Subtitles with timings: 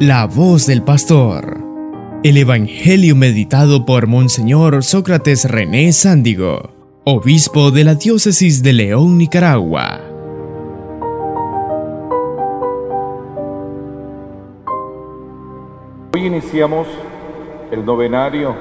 [0.00, 1.56] La voz del pastor.
[2.24, 6.70] El Evangelio meditado por Monseñor Sócrates René Sándigo,
[7.04, 10.00] obispo de la diócesis de León, Nicaragua.
[16.12, 16.88] Hoy iniciamos
[17.70, 18.52] el novenario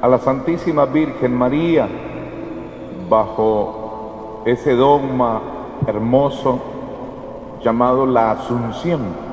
[0.00, 1.86] a la Santísima Virgen María
[3.10, 5.42] bajo ese dogma
[5.86, 6.58] hermoso
[7.62, 9.27] llamado la Asunción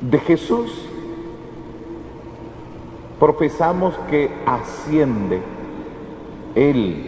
[0.00, 0.86] De Jesús
[3.18, 5.42] profesamos que asciende
[6.54, 7.04] Él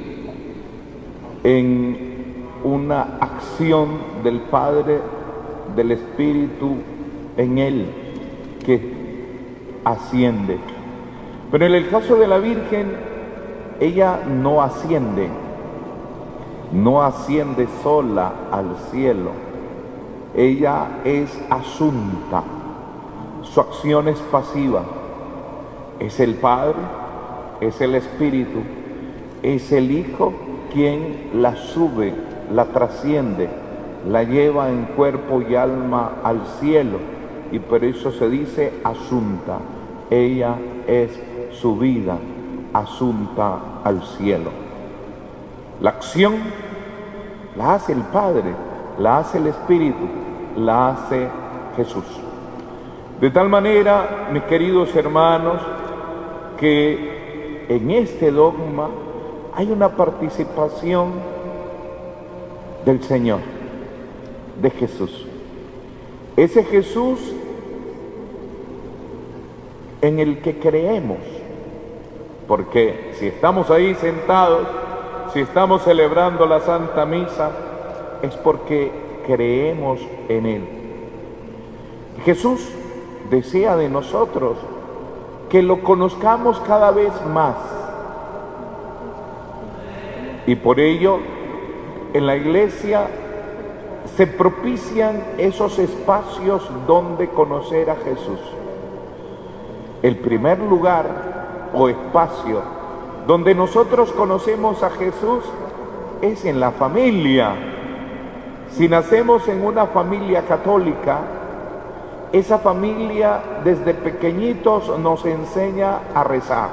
[1.42, 2.12] en
[2.64, 3.88] una acción
[4.23, 4.98] del Padre,
[5.74, 6.77] del Espíritu
[7.38, 7.86] en Él,
[8.62, 8.92] que
[9.86, 10.59] asciende.
[11.50, 12.92] Pero en el caso de la Virgen,
[13.80, 15.28] ella no asciende,
[16.72, 19.30] no asciende sola al cielo,
[20.36, 22.44] ella es asunta
[23.53, 24.83] su acción es pasiva.
[25.98, 26.78] Es el Padre,
[27.61, 28.61] es el Espíritu,
[29.42, 30.33] es el Hijo
[30.72, 32.14] quien la sube,
[32.50, 33.50] la trasciende,
[34.09, 36.98] la lleva en cuerpo y alma al cielo.
[37.50, 39.59] Y por eso se dice asunta.
[40.09, 40.56] Ella
[40.87, 42.16] es su vida,
[42.72, 44.50] asunta al cielo.
[45.83, 46.37] La acción
[47.56, 48.55] la hace el Padre,
[48.98, 50.09] la hace el Espíritu,
[50.56, 51.28] la hace
[51.77, 52.31] Jesús.
[53.20, 55.60] De tal manera, mis queridos hermanos,
[56.58, 58.88] que en este dogma
[59.54, 61.12] hay una participación
[62.84, 63.41] del Señor,
[64.60, 65.27] de Jesús.
[66.36, 67.19] Ese Jesús
[70.00, 71.19] en el que creemos,
[72.48, 74.66] porque si estamos ahí sentados,
[75.32, 77.50] si estamos celebrando la Santa Misa,
[78.22, 78.91] es porque
[79.26, 80.62] creemos en Él.
[82.24, 82.69] Jesús
[83.33, 84.58] desea de nosotros
[85.48, 87.56] que lo conozcamos cada vez más.
[90.47, 91.19] Y por ello,
[92.12, 93.06] en la iglesia
[94.16, 98.41] se propician esos espacios donde conocer a Jesús.
[100.03, 102.60] El primer lugar o espacio
[103.26, 105.44] donde nosotros conocemos a Jesús
[106.20, 107.54] es en la familia.
[108.72, 111.41] Si nacemos en una familia católica,
[112.32, 116.69] esa familia desde pequeñitos nos enseña a rezar.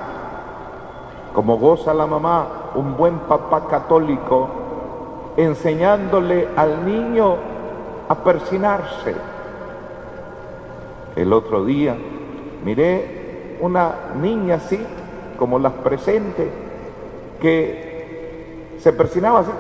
[1.33, 4.47] Como goza la mamá, un buen papá católico,
[5.35, 7.35] enseñándole al niño
[8.07, 9.13] a persinarse.
[11.15, 11.95] El otro día
[12.63, 14.79] miré una niña así,
[15.37, 16.47] como las presentes,
[17.41, 19.51] que se persinaba así,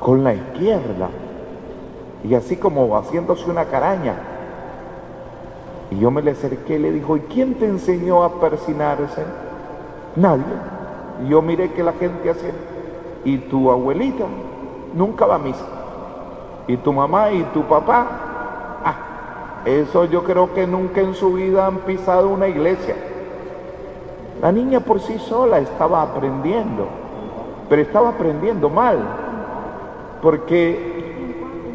[0.00, 1.08] con la izquierda
[2.24, 4.14] y así como haciéndose una caraña.
[5.90, 9.24] Y yo me le acerqué y le dijo, ¿y quién te enseñó a persinarse?
[10.16, 10.44] Nadie.
[11.24, 12.52] Y yo miré que la gente hace,
[13.24, 14.24] y tu abuelita
[14.94, 15.64] nunca va a misa.
[16.66, 18.06] Y tu mamá y tu papá,
[18.84, 18.96] ah,
[19.64, 22.94] eso yo creo que nunca en su vida han pisado una iglesia.
[24.40, 26.86] La niña por sí sola estaba aprendiendo,
[27.68, 28.98] pero estaba aprendiendo mal,
[30.20, 30.91] porque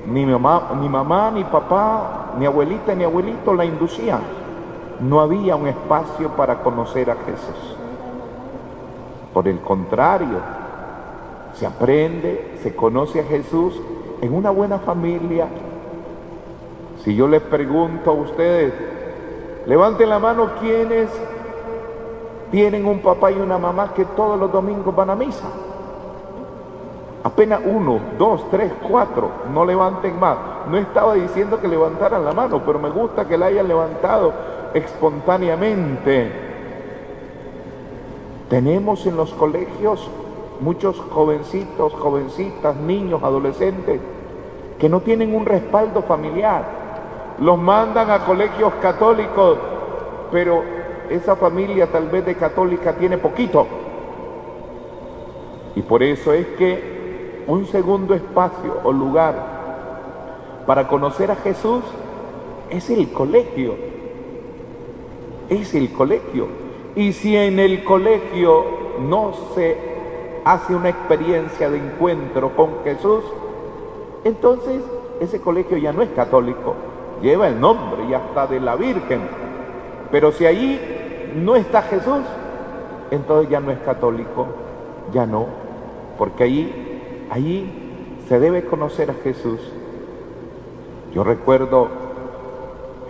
[0.08, 4.22] ni mamá, ni mamá, ni papá, ni abuelita, ni abuelito la inducían.
[5.02, 7.76] No había un espacio para conocer a Jesús.
[9.34, 10.40] Por el contrario,
[11.54, 13.80] se aprende, se conoce a Jesús
[14.22, 15.48] en una buena familia.
[17.04, 18.74] Si yo les pregunto a ustedes,
[19.66, 21.10] levanten la mano quienes
[22.50, 25.48] tienen un papá y una mamá que todos los domingos van a misa.
[27.24, 30.38] Apenas uno, dos, tres, cuatro, no levanten más.
[30.70, 34.34] No estaba diciendo que levantaran la mano, pero me gusta que la hayan levantado
[34.74, 36.32] espontáneamente.
[38.50, 40.10] Tenemos en los colegios
[40.62, 44.00] muchos jovencitos, jovencitas, niños, adolescentes
[44.80, 46.64] que no tienen un respaldo familiar.
[47.40, 49.58] Los mandan a colegios católicos,
[50.32, 50.64] pero
[51.10, 53.68] esa familia tal vez de católica tiene poquito.
[55.76, 56.97] Y por eso es que
[57.48, 59.58] un segundo espacio o lugar
[60.66, 61.82] para conocer a Jesús
[62.70, 63.76] es el colegio.
[65.50, 66.48] Es el colegio.
[66.96, 68.66] Y si en el colegio
[69.00, 69.78] no se
[70.44, 73.24] hace una experiencia de encuentro con Jesús,
[74.26, 74.82] entonces
[75.22, 76.76] ese colegio ya no es católico,
[77.22, 79.22] lleva el nombre y hasta de la Virgen.
[80.12, 80.80] Pero si allí
[81.36, 82.24] no está Jesús,
[83.12, 84.48] entonces ya no es católico,
[85.14, 85.46] ya no,
[86.18, 86.87] porque allí
[87.30, 87.70] Allí
[88.28, 89.60] se debe conocer a Jesús.
[91.14, 91.90] Yo recuerdo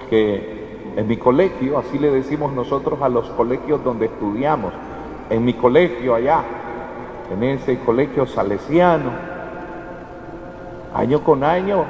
[0.10, 0.58] que
[0.96, 4.74] en mi colegio, así le decimos nosotros a los colegios donde estudiamos,
[5.30, 6.44] en mi colegio allá,
[7.32, 9.12] en ese colegio salesiano,
[10.94, 11.86] año con año,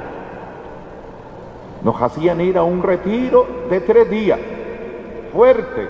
[1.82, 4.40] nos hacían ir a un retiro de tres días,
[5.32, 5.86] fuerte,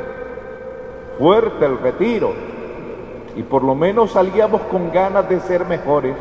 [1.19, 2.33] fuerte el retiro,
[3.39, 6.17] y por lo menos salíamos con ganas de ser mejores,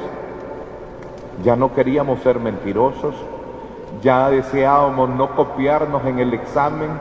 [1.44, 3.16] ya no queríamos ser mentirosos,
[4.04, 6.92] ya deseábamos no copiarnos en el examen,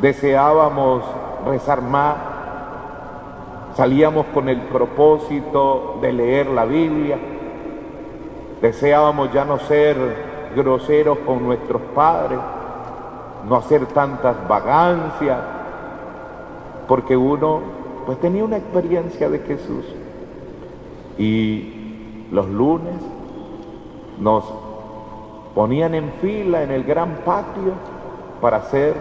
[0.00, 1.04] deseábamos
[1.46, 2.16] rezar más,
[3.76, 7.16] salíamos con el propósito de leer la Biblia,
[8.60, 12.40] deseábamos ya no ser groseros con nuestros padres,
[13.48, 15.38] no hacer tantas vagancias,
[16.88, 19.84] porque uno pues tenía una experiencia de Jesús.
[21.18, 22.94] Y los lunes
[24.18, 24.44] nos
[25.54, 27.72] ponían en fila en el gran patio
[28.40, 28.94] para hacer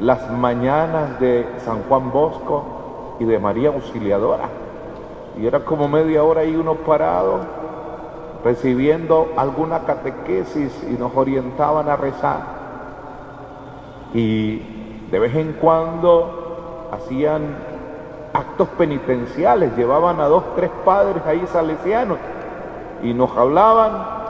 [0.00, 4.48] las mañanas de San Juan Bosco y de María Auxiliadora.
[5.40, 7.40] Y era como media hora ahí uno parado,
[8.42, 12.40] recibiendo alguna catequesis y nos orientaban a rezar.
[14.14, 14.62] Y
[15.10, 17.69] de vez en cuando hacían
[18.32, 22.18] actos penitenciales, llevaban a dos, tres padres ahí salesianos
[23.02, 24.20] y nos hablaban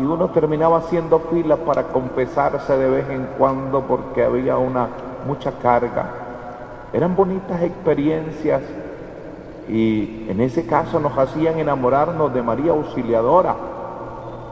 [0.00, 4.88] y uno terminaba haciendo fila para confesarse de vez en cuando porque había una
[5.26, 6.06] mucha carga.
[6.92, 8.62] Eran bonitas experiencias
[9.68, 13.54] y en ese caso nos hacían enamorarnos de María Auxiliadora.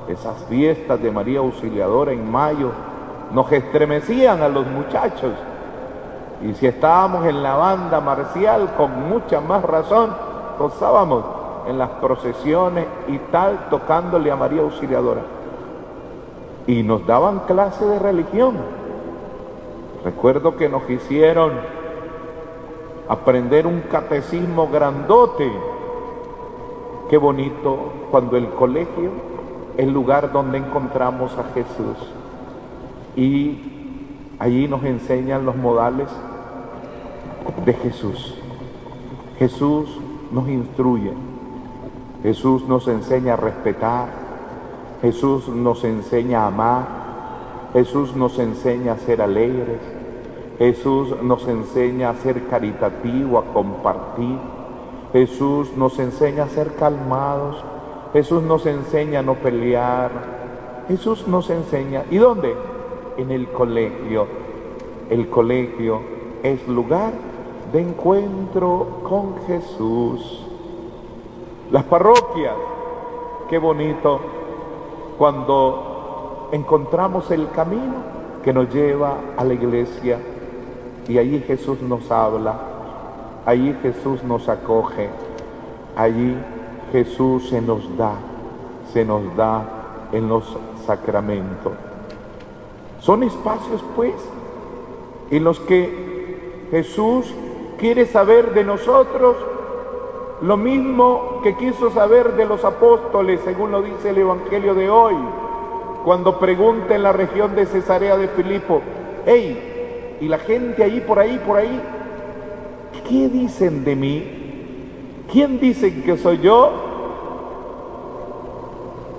[0.09, 2.71] Esas fiestas de María Auxiliadora en mayo
[3.33, 5.33] nos estremecían a los muchachos.
[6.43, 10.11] Y si estábamos en la banda marcial, con mucha más razón,
[10.59, 11.25] gozábamos
[11.69, 15.23] en las procesiones y tal, tocándole a María Auxiliadora.
[16.67, 18.57] Y nos daban clase de religión.
[20.05, 21.53] Recuerdo que nos hicieron
[23.09, 25.51] aprender un catecismo grandote.
[27.11, 27.77] Qué bonito
[28.11, 29.11] cuando el colegio
[29.77, 31.97] es el lugar donde encontramos a Jesús.
[33.17, 36.09] Y allí nos enseñan los modales
[37.65, 38.35] de Jesús.
[39.39, 39.89] Jesús
[40.31, 41.13] nos instruye.
[42.23, 44.09] Jesús nos enseña a respetar,
[45.01, 46.89] Jesús nos enseña a amar,
[47.73, 49.81] Jesús nos enseña a ser alegres,
[50.59, 54.37] Jesús nos enseña a ser caritativo, a compartir,
[55.15, 57.65] Jesús nos enseña a ser calmados,
[58.13, 60.11] Jesús nos enseña a no pelear,
[60.89, 62.55] Jesús nos enseña, ¿y dónde?
[63.17, 64.27] En el colegio.
[65.09, 66.01] El colegio
[66.43, 67.30] es lugar
[67.73, 70.47] de encuentro con Jesús.
[71.71, 72.55] Las parroquias,
[73.49, 74.21] qué bonito
[75.19, 77.95] cuando encontramos el camino
[78.43, 80.19] que nos lleva a la iglesia
[81.07, 82.59] y allí Jesús nos habla,
[83.47, 85.09] allí Jesús nos acoge,
[85.97, 86.37] allí
[86.91, 88.15] Jesús se nos da,
[88.93, 90.57] se nos da en los
[90.87, 91.73] sacramentos.
[93.01, 94.15] Son espacios pues
[95.31, 97.33] en los que Jesús
[97.81, 99.37] quiere saber de nosotros
[100.43, 105.15] lo mismo que quiso saber de los apóstoles, según lo dice el Evangelio de hoy,
[106.05, 108.83] cuando pregunta en la región de Cesarea de Filipo,
[109.27, 111.81] hey, y la gente ahí, por ahí, por ahí,
[113.09, 115.25] ¿qué dicen de mí?
[115.33, 116.73] ¿Quién dicen que soy yo?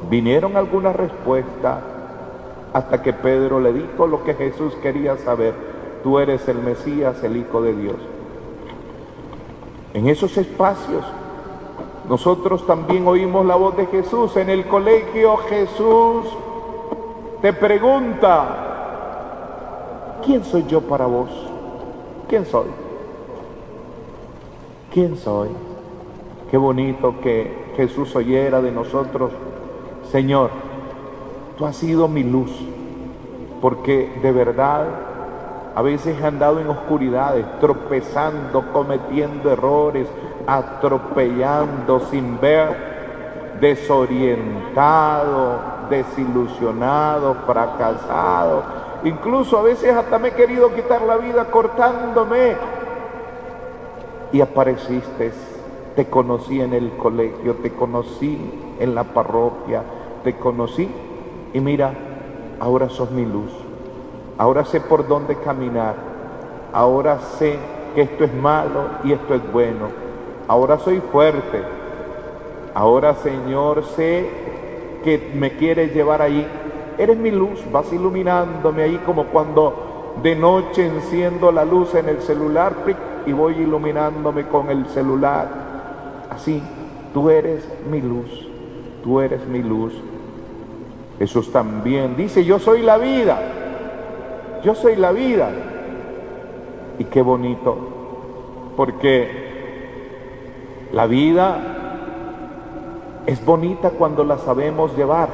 [0.09, 1.79] Vinieron algunas respuestas
[2.73, 5.53] hasta que Pedro le dijo lo que Jesús quería saber,
[6.03, 8.20] tú eres el Mesías, el Hijo de Dios.
[9.93, 11.03] En esos espacios
[12.07, 14.35] nosotros también oímos la voz de Jesús.
[14.37, 16.25] En el colegio Jesús
[17.41, 18.47] te pregunta,
[20.25, 21.29] ¿quién soy yo para vos?
[22.27, 22.67] ¿Quién soy?
[24.93, 25.49] ¿Quién soy?
[26.49, 29.31] Qué bonito que Jesús oyera de nosotros,
[30.11, 30.49] Señor,
[31.57, 32.51] tú has sido mi luz,
[33.61, 34.85] porque de verdad
[35.73, 40.07] a veces he andado en oscuridades, tropezando, cometiendo errores,
[40.45, 45.59] atropellando sin ver, desorientado,
[45.89, 48.63] desilusionado, fracasado.
[49.03, 52.55] Incluso a veces hasta me he querido quitar la vida cortándome.
[54.33, 55.31] Y apareciste,
[55.95, 58.37] te conocí en el colegio, te conocí
[58.79, 59.83] en la parroquia,
[60.23, 60.89] te conocí
[61.53, 61.93] y mira,
[62.59, 63.60] ahora sos mi luz.
[64.37, 65.95] Ahora sé por dónde caminar.
[66.73, 67.57] Ahora sé
[67.95, 69.87] que esto es malo y esto es bueno.
[70.47, 71.61] Ahora soy fuerte.
[72.73, 74.29] Ahora, Señor, sé
[75.03, 76.47] que me quieres llevar ahí
[76.97, 82.21] eres mi luz, vas iluminándome ahí como cuando de noche enciendo la luz en el
[82.21, 82.75] celular
[83.25, 85.47] y voy iluminándome con el celular.
[86.29, 86.61] Así,
[87.13, 88.47] tú eres mi luz,
[89.03, 89.93] tú eres mi luz.
[91.17, 93.39] Jesús también dice, yo soy la vida,
[94.63, 95.49] yo soy la vida.
[96.99, 97.77] Y qué bonito,
[98.77, 99.29] porque
[100.91, 101.57] la vida
[103.25, 105.29] es bonita cuando la sabemos llevar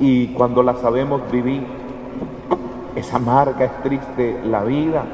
[0.00, 1.66] y cuando la sabemos vivir.
[2.96, 5.04] Es amarga, es triste la vida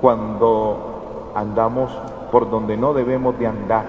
[0.00, 1.92] cuando andamos
[2.30, 3.84] por donde no debemos de andar.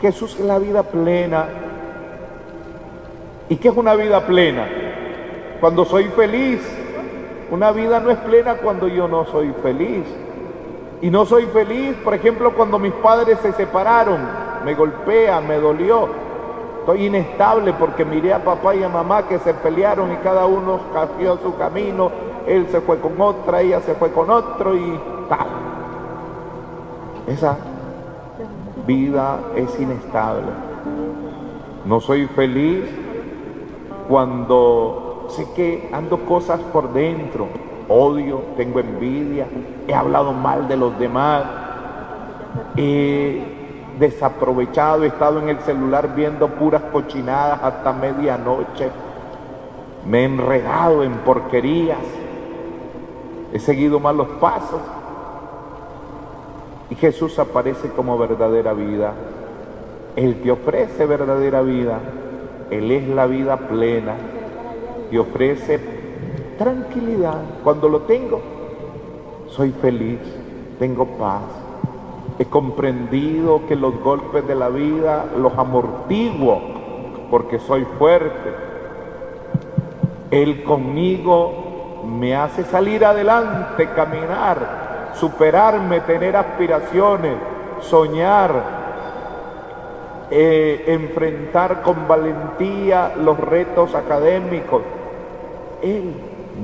[0.00, 1.46] Jesús es la vida plena.
[3.48, 4.85] ¿Y qué es una vida plena?
[5.60, 6.60] Cuando soy feliz.
[7.50, 10.04] Una vida no es plena cuando yo no soy feliz.
[11.00, 14.18] Y no soy feliz, por ejemplo, cuando mis padres se separaron,
[14.64, 16.08] me golpea, me dolió.
[16.80, 20.80] Estoy inestable porque miré a papá y a mamá que se pelearon y cada uno
[20.92, 22.10] cambió su camino.
[22.46, 24.98] Él se fue con otra, ella se fue con otro y
[25.28, 25.48] tal.
[27.26, 27.56] Esa
[28.86, 30.46] vida es inestable.
[31.84, 32.84] No soy feliz
[34.08, 37.48] cuando sé que ando cosas por dentro
[37.88, 39.46] odio, tengo envidia,
[39.86, 41.44] he hablado mal de los demás,
[42.76, 43.42] he
[43.98, 48.90] desaprovechado, he estado en el celular viendo puras cochinadas hasta medianoche,
[50.06, 51.98] me he enredado en porquerías,
[53.52, 54.80] he seguido malos pasos.
[56.88, 59.12] Y Jesús aparece como verdadera vida.
[60.14, 61.98] Él te ofrece verdadera vida.
[62.70, 64.14] Él es la vida plena.
[65.10, 65.80] Te ofrece
[66.58, 67.40] tranquilidad.
[67.62, 68.40] Cuando lo tengo,
[69.48, 70.20] soy feliz,
[70.78, 71.42] tengo paz.
[72.38, 76.60] He comprendido que los golpes de la vida los amortiguo
[77.30, 78.54] porque soy fuerte.
[80.30, 87.36] Él conmigo me hace salir adelante, caminar, superarme, tener aspiraciones,
[87.80, 88.76] soñar,
[90.30, 94.82] eh, enfrentar con valentía los retos académicos.
[95.82, 96.14] Él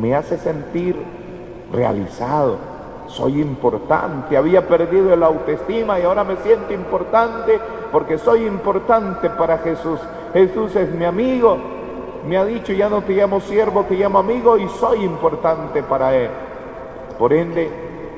[0.00, 0.96] me hace sentir
[1.72, 2.56] realizado,
[3.06, 7.58] soy importante, había perdido el autoestima y ahora me siento importante
[7.90, 10.00] porque soy importante para Jesús.
[10.32, 11.58] Jesús es mi amigo,
[12.26, 16.14] me ha dicho ya no te llamo siervo, te llamo amigo y soy importante para
[16.14, 16.30] Él.
[17.18, 17.70] Por ende,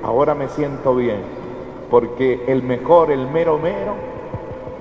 [0.02, 1.22] ahora me siento bien,
[1.90, 3.94] porque el mejor, el mero mero,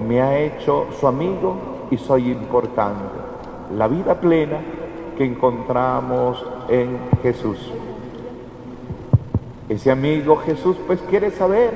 [0.08, 1.55] me ha hecho su amigo
[1.89, 3.15] y soy importante.
[3.75, 4.60] La vida plena
[5.17, 7.72] que encontramos en Jesús.
[9.70, 11.72] Ese amigo Jesús pues quiere saber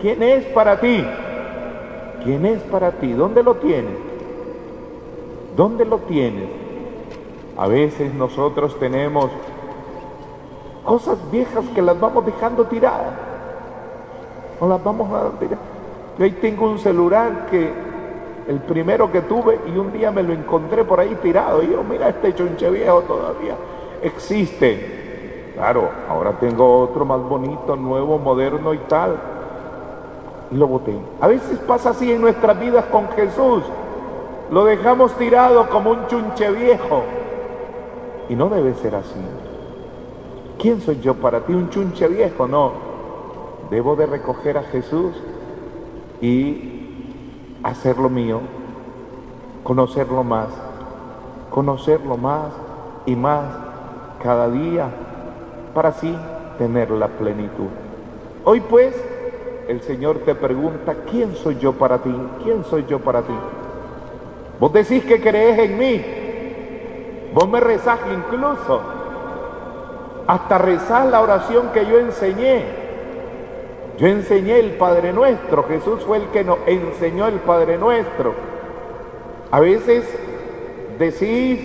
[0.00, 1.04] quién es para ti.
[2.24, 3.12] ¿Quién es para ti?
[3.12, 3.96] ¿Dónde lo tienes?
[5.56, 6.48] ¿Dónde lo tienes?
[7.56, 9.30] A veces nosotros tenemos
[10.84, 13.14] cosas viejas que las vamos dejando tiradas.
[14.58, 15.58] O las vamos a tirar.
[16.18, 17.70] Yo ahí tengo un celular que
[18.46, 21.62] el primero que tuve y un día me lo encontré por ahí tirado.
[21.62, 23.54] Y yo, mira, este chonche viejo todavía
[24.02, 25.52] existe.
[25.54, 29.16] Claro, ahora tengo otro más bonito, nuevo, moderno y tal.
[30.50, 30.94] Y lo boté.
[31.20, 33.62] A veces pasa así en nuestras vidas con Jesús.
[34.50, 37.02] Lo dejamos tirado como un chunche viejo.
[38.28, 39.20] Y no debe ser así.
[40.58, 41.52] ¿Quién soy yo para ti?
[41.52, 42.72] Un chunche viejo, no.
[43.70, 45.14] Debo de recoger a Jesús
[46.20, 46.83] y
[47.64, 48.40] hacerlo mío,
[49.64, 50.48] conocerlo más,
[51.50, 52.52] conocerlo más
[53.06, 53.42] y más
[54.22, 54.88] cada día
[55.74, 56.16] para así
[56.58, 57.68] tener la plenitud.
[58.44, 58.94] Hoy pues
[59.66, 62.14] el Señor te pregunta, ¿quién soy yo para ti?
[62.42, 63.34] ¿Quién soy yo para ti?
[64.60, 66.04] Vos decís que crees en mí.
[67.32, 68.80] Vos me rezás incluso.
[70.26, 72.83] Hasta rezás la oración que yo enseñé.
[73.98, 78.34] Yo enseñé el Padre Nuestro, Jesús fue el que nos enseñó el Padre Nuestro.
[79.50, 80.04] A veces
[80.98, 81.60] decís,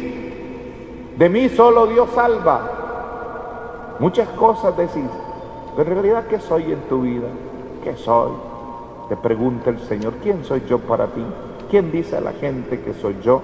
[1.18, 3.96] de mí solo Dios salva.
[4.00, 5.10] Muchas cosas decís,
[5.76, 7.28] pero en realidad, ¿qué soy en tu vida?
[7.84, 8.32] ¿Qué soy?
[9.10, 11.24] Te pregunta el Señor, ¿quién soy yo para ti?
[11.72, 13.42] ¿Quién dice a la gente que soy yo?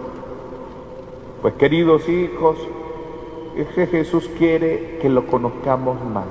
[1.41, 2.57] Pues queridos hijos,
[3.55, 6.27] es que Jesús quiere que lo conozcamos más.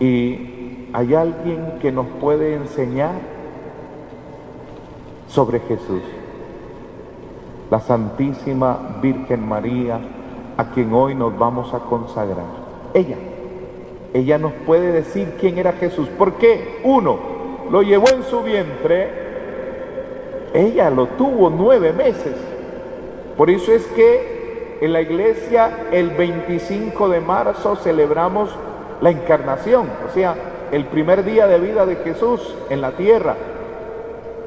[0.00, 0.57] Y
[0.92, 3.12] ¿Hay alguien que nos puede enseñar
[5.28, 6.00] sobre Jesús?
[7.70, 10.00] La Santísima Virgen María,
[10.56, 12.46] a quien hoy nos vamos a consagrar.
[12.94, 13.16] Ella,
[14.14, 16.08] ella nos puede decir quién era Jesús.
[16.08, 16.80] ¿Por qué?
[16.84, 17.18] Uno,
[17.70, 19.28] lo llevó en su vientre.
[20.54, 22.34] Ella lo tuvo nueve meses.
[23.36, 28.48] Por eso es que en la iglesia el 25 de marzo celebramos
[29.02, 30.34] la encarnación, o sea,
[30.72, 33.36] el primer día de vida de Jesús en la tierra.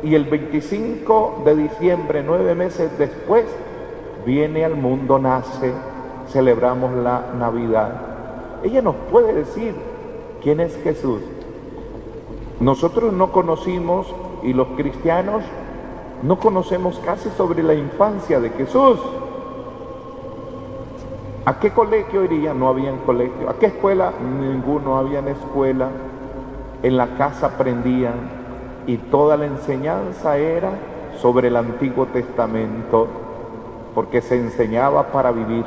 [0.04, 3.46] Y el 25 de diciembre, nueve meses después,
[4.26, 5.74] viene al mundo, nace,
[6.30, 7.92] celebramos la Navidad.
[8.64, 9.76] Ella nos puede decir
[10.42, 11.22] quién es Jesús.
[12.60, 14.14] Nosotros no conocimos
[14.44, 15.44] y los cristianos
[16.24, 19.00] no conocemos casi sobre la infancia de Jesús.
[21.46, 22.54] ¿A qué colegio iría?
[22.54, 23.50] No había colegio.
[23.50, 24.14] ¿A qué escuela?
[24.40, 25.90] Ninguno había en escuela.
[26.84, 28.42] En la casa aprendían
[28.88, 30.72] y toda la enseñanza era
[31.22, 33.08] sobre el Antiguo Testamento,
[33.94, 35.66] porque se enseñaba para vivir.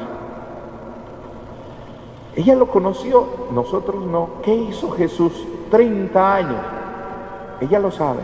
[2.34, 4.28] Ella lo conoció, nosotros no.
[4.42, 5.46] ¿Qué hizo Jesús?
[5.70, 6.60] 30 años.
[7.60, 8.20] Ella lo sabe.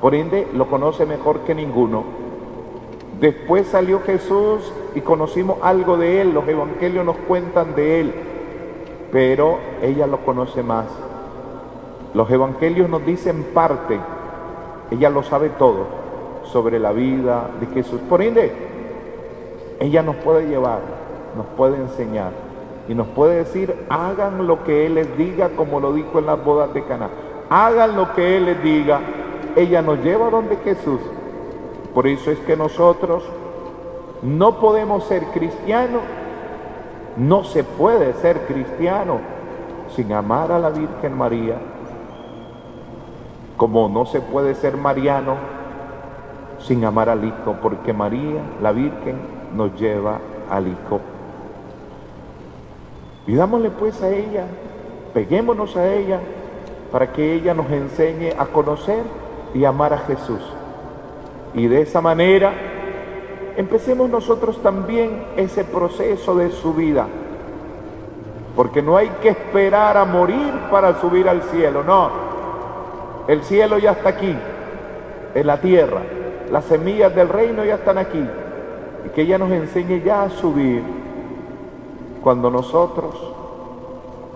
[0.00, 2.04] Por ende, lo conoce mejor que ninguno.
[3.20, 6.32] Después salió Jesús y conocimos algo de él.
[6.32, 8.14] Los evangelios nos cuentan de él.
[9.12, 10.86] Pero ella lo conoce más.
[12.14, 13.98] Los evangelios nos dicen parte.
[14.90, 15.86] Ella lo sabe todo
[16.44, 18.00] sobre la vida de Jesús.
[18.08, 18.52] Por ende,
[19.80, 20.80] ella nos puede llevar,
[21.36, 22.30] nos puede enseñar
[22.88, 26.42] y nos puede decir, hagan lo que Él les diga, como lo dijo en las
[26.44, 27.08] bodas de Cana.
[27.50, 29.00] Hagan lo que Él les diga.
[29.56, 31.00] Ella nos lleva donde Jesús.
[31.94, 33.24] Por eso es que nosotros
[34.22, 36.02] no podemos ser cristianos,
[37.16, 39.18] no se puede ser cristiano
[39.94, 41.56] sin amar a la Virgen María,
[43.56, 45.36] como no se puede ser mariano
[46.58, 49.16] sin amar al Hijo, porque María, la Virgen,
[49.54, 50.18] nos lleva
[50.50, 51.00] al Hijo.
[53.26, 54.46] Pidámosle pues a ella,
[55.12, 56.20] peguémonos a ella
[56.90, 59.02] para que ella nos enseñe a conocer
[59.54, 60.40] y amar a Jesús.
[61.54, 62.52] Y de esa manera
[63.56, 67.06] empecemos nosotros también ese proceso de su vida.
[68.56, 72.23] Porque no hay que esperar a morir para subir al cielo, no.
[73.28, 74.34] El cielo ya está aquí,
[75.34, 76.02] en la tierra.
[76.50, 78.24] Las semillas del reino ya están aquí.
[79.06, 80.82] Y que ella nos enseñe ya a subir
[82.22, 83.14] cuando nosotros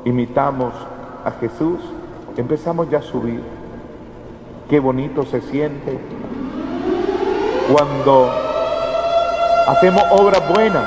[0.04, 0.72] imitamos
[1.24, 1.80] a Jesús,
[2.36, 3.42] empezamos ya a subir.
[4.68, 5.98] Qué bonito se siente
[7.72, 8.30] cuando
[9.66, 10.84] hacemos obras buenas,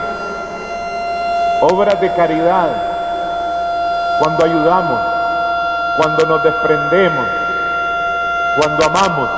[1.62, 2.70] obras de caridad,
[4.20, 5.00] cuando ayudamos,
[5.98, 7.41] cuando nos desprendemos,
[8.58, 9.30] cuando amamos.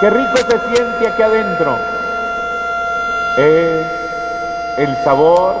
[0.00, 1.78] Qué rico se siente aquí adentro.
[3.36, 3.86] Es
[4.78, 5.54] el sabor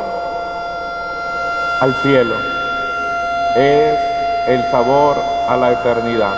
[1.80, 2.34] al cielo,
[3.54, 3.98] es
[4.48, 5.16] el sabor
[5.48, 6.34] a la eternidad.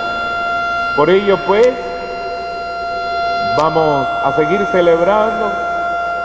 [0.96, 1.68] Por ello pues,
[3.56, 5.52] vamos a seguir celebrando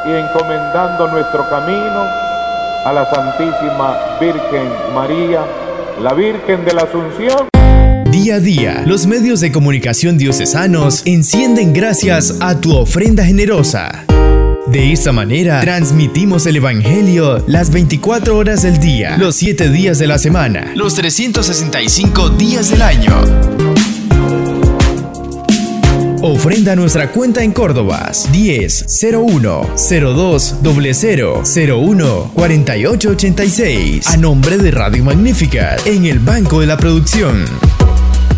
[0.06, 2.06] y encomendando nuestro camino
[2.86, 5.42] a la Santísima Virgen María,
[6.02, 7.53] la Virgen de la Asunción.
[8.14, 14.06] Día a día, los medios de comunicación diocesanos encienden gracias a tu ofrenda generosa.
[14.68, 20.06] De esta manera, transmitimos el Evangelio las 24 horas del día, los 7 días de
[20.06, 23.20] la semana, los 365 días del año.
[26.22, 30.56] Ofrenda nuestra cuenta en Córdoba 10 01 02
[30.94, 37.44] 00 01 48 86 a nombre de Radio Magnífica en el Banco de la Producción.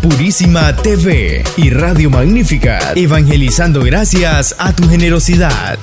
[0.08, 5.80] Purísima TV y Radio Magnífica, evangelizando gracias a tu generosidad.